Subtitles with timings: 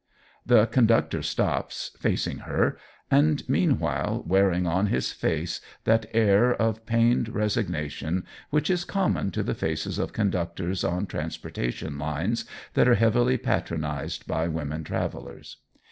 [0.43, 2.75] The conductor stops, facing her,
[3.11, 9.43] and meanwhile wearing on his face that air of pained resignation which is common to
[9.43, 15.57] the faces of conductors on transportation lines that are heavily patronized by women travelers.